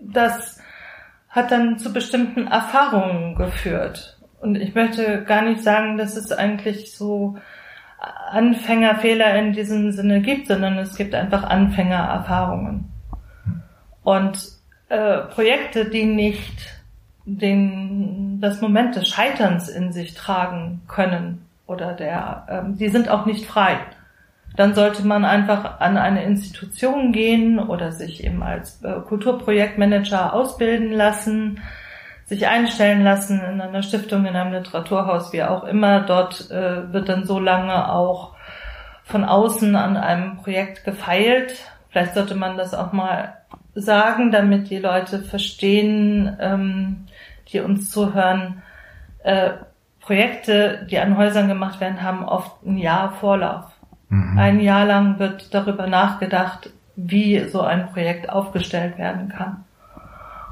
das 0.00 0.60
hat 1.28 1.52
dann 1.52 1.78
zu 1.78 1.92
bestimmten 1.92 2.48
Erfahrungen 2.48 3.36
geführt. 3.36 4.18
Und 4.40 4.56
ich 4.56 4.74
möchte 4.74 5.22
gar 5.22 5.42
nicht 5.42 5.62
sagen, 5.62 5.98
dass 5.98 6.16
es 6.16 6.32
eigentlich 6.32 6.96
so 6.96 7.38
Anfängerfehler 7.98 9.34
in 9.36 9.52
diesem 9.52 9.92
Sinne 9.92 10.20
gibt, 10.20 10.46
sondern 10.46 10.78
es 10.78 10.96
gibt 10.96 11.14
einfach 11.14 11.44
Anfängererfahrungen. 11.44 12.84
Und 14.04 14.38
äh, 14.88 15.18
Projekte, 15.18 15.90
die 15.90 16.04
nicht 16.04 16.78
den, 17.24 18.40
das 18.40 18.60
Moment 18.60 18.96
des 18.96 19.08
Scheiterns 19.08 19.68
in 19.68 19.92
sich 19.92 20.14
tragen 20.14 20.80
können 20.88 21.44
oder 21.66 21.92
der, 21.92 22.46
ähm, 22.48 22.78
die 22.78 22.88
sind 22.88 23.08
auch 23.08 23.26
nicht 23.26 23.44
frei. 23.44 23.78
Dann 24.56 24.74
sollte 24.74 25.06
man 25.06 25.24
einfach 25.24 25.80
an 25.80 25.96
eine 25.96 26.24
Institution 26.24 27.12
gehen 27.12 27.58
oder 27.58 27.92
sich 27.92 28.24
eben 28.24 28.42
als 28.42 28.82
äh, 28.82 29.00
Kulturprojektmanager 29.06 30.32
ausbilden 30.32 30.92
lassen, 30.92 31.60
sich 32.28 32.46
einstellen 32.46 33.02
lassen 33.02 33.40
in 33.40 33.60
einer 33.60 33.82
Stiftung, 33.82 34.26
in 34.26 34.36
einem 34.36 34.52
Literaturhaus, 34.52 35.32
wie 35.32 35.42
auch 35.42 35.64
immer. 35.64 36.00
Dort 36.00 36.50
äh, 36.50 36.92
wird 36.92 37.08
dann 37.08 37.24
so 37.24 37.40
lange 37.40 37.90
auch 37.90 38.34
von 39.04 39.24
außen 39.24 39.74
an 39.74 39.96
einem 39.96 40.36
Projekt 40.36 40.84
gefeilt. 40.84 41.54
Vielleicht 41.88 42.14
sollte 42.14 42.34
man 42.34 42.58
das 42.58 42.74
auch 42.74 42.92
mal 42.92 43.38
sagen, 43.74 44.30
damit 44.30 44.68
die 44.68 44.78
Leute 44.78 45.20
verstehen, 45.20 46.36
ähm, 46.38 47.06
die 47.48 47.60
uns 47.60 47.90
zuhören, 47.90 48.62
äh, 49.24 49.52
Projekte, 50.00 50.86
die 50.90 50.98
an 50.98 51.16
Häusern 51.16 51.48
gemacht 51.48 51.80
werden, 51.80 52.02
haben 52.02 52.24
oft 52.24 52.62
ein 52.64 52.76
Jahr 52.76 53.12
Vorlauf. 53.12 53.64
Mhm. 54.10 54.38
Ein 54.38 54.60
Jahr 54.60 54.84
lang 54.84 55.18
wird 55.18 55.54
darüber 55.54 55.86
nachgedacht, 55.86 56.70
wie 56.94 57.48
so 57.48 57.62
ein 57.62 57.88
Projekt 57.90 58.28
aufgestellt 58.28 58.98
werden 58.98 59.30
kann. 59.30 59.64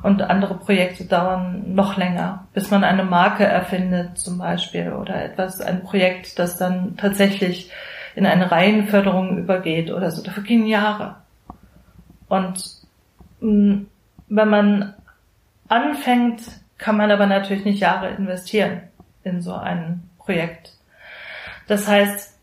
Und 0.07 0.23
andere 0.23 0.55
Projekte 0.55 1.05
dauern 1.05 1.75
noch 1.75 1.97
länger, 1.97 2.47
bis 2.55 2.71
man 2.71 2.85
eine 2.85 3.03
Marke 3.03 3.43
erfindet 3.43 4.17
zum 4.17 4.39
Beispiel 4.39 4.93
oder 4.93 5.21
etwas, 5.21 5.61
ein 5.61 5.83
Projekt, 5.83 6.39
das 6.39 6.57
dann 6.57 6.97
tatsächlich 6.97 7.73
in 8.15 8.25
eine 8.25 8.53
Reihenförderung 8.53 9.37
übergeht 9.37 9.91
oder 9.91 10.13
so. 10.13 10.23
Da 10.23 10.31
vergehen 10.31 10.69
Jahre. 10.69 11.17
Und 12.29 12.63
mh, 13.41 13.51
mm, 13.51 13.87
wenn 14.29 14.49
man 14.49 14.95
anfängt, 15.67 16.41
kann 16.79 16.97
man 16.97 17.11
aber 17.11 17.27
natürlich 17.27 17.65
nicht 17.65 17.81
Jahre 17.81 18.11
investieren 18.11 18.83
in 19.25 19.43
so 19.43 19.55
ein 19.55 20.09
Projekt. 20.19 20.75
Das 21.67 21.89
heißt, 21.89 22.39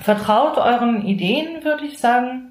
vertraut 0.00 0.56
euren 0.56 1.02
Ideen, 1.04 1.62
würde 1.64 1.84
ich 1.84 1.98
sagen. 1.98 2.47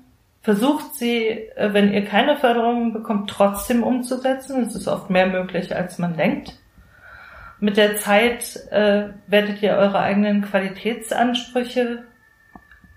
Versucht 0.47 0.95
sie, 0.95 1.27
äh, 1.27 1.73
wenn 1.73 1.91
ihr 1.91 2.05
keine 2.05 2.37
Förderung 2.37 2.93
bekommt, 2.93 3.29
trotzdem 3.29 3.83
umzusetzen. 3.83 4.63
Es 4.63 4.75
ist 4.75 4.87
oft 4.87 5.09
mehr 5.09 5.27
möglich, 5.27 5.75
als 5.75 5.99
man 5.99 6.15
denkt. 6.15 6.53
Mit 7.59 7.75
der 7.75 7.97
Zeit 7.97 8.55
äh, 8.71 9.09
werdet 9.27 9.61
ihr 9.61 9.73
eure 9.73 9.99
eigenen 9.99 10.43
Qualitätsansprüche 10.43 12.03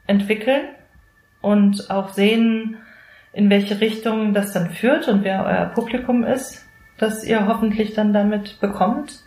entwickeln 0.06 0.68
und 1.40 1.90
auch 1.90 2.10
sehen, 2.10 2.76
in 3.32 3.48
welche 3.48 3.80
Richtung 3.80 4.34
das 4.34 4.52
dann 4.52 4.70
führt 4.70 5.08
und 5.08 5.24
wer 5.24 5.44
euer 5.44 5.66
Publikum 5.66 6.24
ist 6.24 6.66
das 7.00 7.24
ihr 7.24 7.46
hoffentlich 7.46 7.94
dann 7.94 8.12
damit 8.12 8.60
bekommt. 8.60 9.24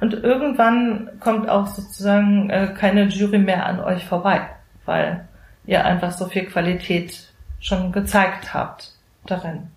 Und 0.00 0.12
irgendwann 0.12 1.10
kommt 1.20 1.48
auch 1.48 1.66
sozusagen 1.66 2.50
äh, 2.50 2.74
keine 2.78 3.04
Jury 3.04 3.38
mehr 3.38 3.64
an 3.64 3.80
euch 3.80 4.04
vorbei, 4.04 4.42
weil 4.84 5.26
ihr 5.64 5.84
einfach 5.84 6.12
so 6.12 6.26
viel 6.26 6.44
Qualität 6.44 7.25
schon 7.66 7.92
gezeigt 7.92 8.54
habt 8.54 8.92
darin. 9.26 9.68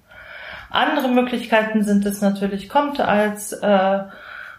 Andere 0.69 1.07
Möglichkeiten 1.07 1.83
sind 1.83 2.05
es 2.05 2.21
natürlich, 2.21 2.69
kommt 2.69 2.99
als 2.99 3.53
äh, 3.53 3.99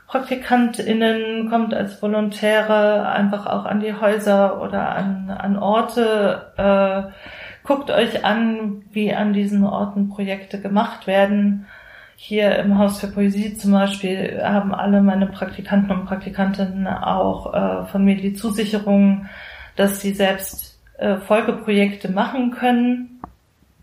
PraktikantInnen, 0.09 1.49
kommt 1.49 1.73
als 1.73 2.03
Volontäre 2.03 3.09
einfach 3.09 3.47
auch 3.47 3.65
an 3.65 3.81
die 3.81 3.95
Häuser 3.95 4.61
oder 4.61 4.89
an, 4.89 5.31
an 5.31 5.57
Orte, 5.57 6.53
äh, 6.57 7.13
guckt 7.67 7.93
euch 7.93 8.25
an, 8.25 8.83
wie 8.91 9.15
an 9.15 9.33
diesen 9.33 9.65
Orten 9.65 10.09
Projekte 10.09 10.61
gemacht 10.61 11.07
werden 11.07 11.67
hier 12.23 12.57
im 12.57 12.77
Haus 12.77 13.01
für 13.01 13.07
Poesie 13.07 13.57
zum 13.57 13.73
Beispiel 13.73 14.43
haben 14.45 14.75
alle 14.75 15.01
meine 15.01 15.27
Praktikanten 15.27 15.91
und 15.91 16.05
Praktikantinnen 16.05 16.87
auch 16.87 17.55
äh, 17.55 17.87
von 17.87 18.05
mir 18.05 18.17
die 18.17 18.35
Zusicherung, 18.35 19.25
dass 19.77 20.03
sie 20.03 20.13
selbst 20.13 20.79
äh, 20.99 21.17
Folgeprojekte 21.17 22.11
machen 22.11 22.51
können 22.51 23.20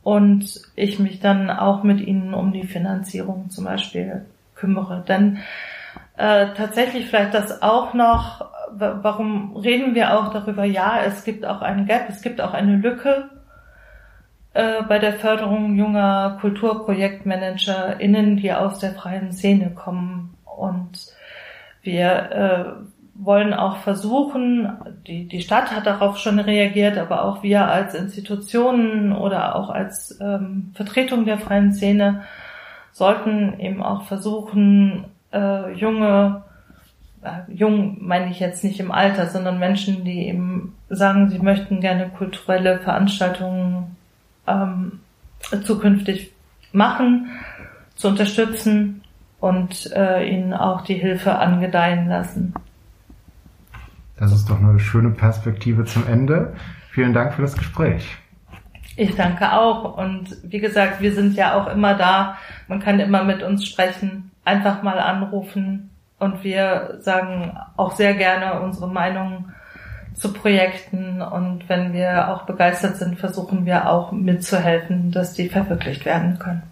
und 0.08 0.62
ich 0.78 1.00
mich 1.00 1.20
dann 1.20 1.50
auch 1.50 1.84
mit 1.84 2.00
ihnen 2.00 2.34
um 2.34 2.54
die 2.54 2.66
Finanzierung 2.66 3.50
zum 3.50 3.66
Beispiel 3.66 4.26
kümmere. 4.56 5.04
Denn 5.06 5.40
äh, 6.16 6.54
tatsächlich 6.56 7.08
vielleicht 7.08 7.34
das 7.34 7.62
auch 7.62 7.94
noch, 7.94 8.50
warum 8.72 9.58
reden 9.58 9.96
wir 9.96 10.18
auch 10.18 10.32
darüber? 10.32 10.64
Ja, 10.64 11.02
es 11.06 11.26
gibt 11.26 11.46
auch 11.46 11.62
einen 11.62 11.88
Gap, 11.88 12.06
es 12.08 12.22
gibt 12.22 12.40
auch 12.40 12.54
eine 12.54 12.78
Lücke 12.78 13.30
äh, 14.54 14.82
bei 14.88 14.98
der 14.98 15.12
Förderung 15.12 15.76
junger 15.76 16.38
KulturprojektmanagerInnen, 16.40 18.38
die 18.38 18.54
aus 18.54 18.80
der 18.80 18.94
freien 18.94 19.34
Szene 19.34 19.72
kommen. 19.72 20.38
Und 20.46 21.14
wir 21.82 22.08
äh, 22.32 22.66
wollen 23.20 23.54
auch 23.54 23.78
versuchen, 23.78 24.70
die, 25.08 25.28
die 25.28 25.42
Stadt 25.42 25.72
hat 25.72 25.86
darauf 25.86 26.18
schon 26.18 26.40
reagiert, 26.40 26.98
aber 26.98 27.26
auch 27.26 27.42
wir 27.42 27.68
als 27.68 27.96
Institutionen 27.96 29.12
oder 29.12 29.56
auch 29.56 29.70
als 29.70 30.20
ähm, 30.22 30.72
Vertretung 30.76 31.26
der 31.26 31.40
freien 31.40 31.74
Szene 31.74 32.24
sollten 32.92 33.60
eben 33.60 33.82
auch 33.82 34.04
versuchen, 34.04 35.06
äh, 35.34 35.74
junge, 35.74 36.44
äh, 37.24 37.52
jung 37.52 37.98
meine 38.02 38.30
ich 38.30 38.40
jetzt 38.40 38.64
nicht 38.64 38.80
im 38.80 38.92
Alter, 38.92 39.28
sondern 39.28 39.60
Menschen, 39.60 40.04
die 40.04 40.28
eben 40.28 40.76
sagen, 40.90 41.30
sie 41.30 41.40
möchten 41.40 41.82
gerne 41.82 42.10
kulturelle 42.10 42.80
Veranstaltungen 42.80 43.96
ähm, 44.46 45.00
zukünftig 45.64 46.32
machen, 46.72 47.30
zu 47.96 48.10
unterstützen 48.10 49.02
und 49.40 49.92
äh, 49.96 50.28
ihnen 50.28 50.54
auch 50.54 50.82
die 50.82 50.96
Hilfe 50.96 51.38
angedeihen 51.38 52.10
lassen. 52.10 52.54
Das 54.18 54.32
ist 54.32 54.50
doch 54.50 54.60
eine 54.60 54.80
schöne 54.80 55.12
Perspektive 55.12 55.86
zum 55.86 56.08
Ende. 56.08 56.54
Vielen 56.92 57.14
Dank 57.14 57.34
für 57.34 57.44
das 57.44 57.56
Gespräch. 57.56 58.18
Ich 58.96 59.16
danke 59.16 59.54
auch. 59.54 59.98
Und 59.98 60.36
wie 60.44 60.60
gesagt, 60.60 61.02
wir 61.02 61.14
sind 61.14 61.36
ja 61.36 61.54
auch 61.54 61.68
immer 61.68 61.94
da. 61.94 62.38
Man 62.68 62.80
kann 62.80 63.00
immer 63.00 63.24
mit 63.24 63.44
uns 63.44 63.66
sprechen. 63.66 64.32
Einfach 64.44 64.82
mal 64.82 65.00
anrufen. 65.00 65.92
Und 66.18 66.44
wir 66.44 66.98
sagen 67.02 67.56
auch 67.76 67.92
sehr 67.92 68.16
gerne 68.16 68.60
unsere 68.62 68.88
Meinung 68.88 69.52
zu 70.16 70.34
Projekten. 70.34 71.22
Und 71.22 71.70
wenn 71.70 71.94
wir 71.94 72.30
auch 72.30 72.44
begeistert 72.48 72.98
sind, 72.98 73.20
versuchen 73.20 73.68
wir 73.68 73.88
auch 73.88 74.12
mitzuhelfen, 74.12 75.12
dass 75.12 75.34
die 75.34 75.50
verwirklicht 75.50 76.06
werden 76.06 76.40
können. 76.40 76.64